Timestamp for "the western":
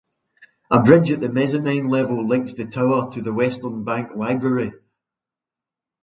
3.21-3.83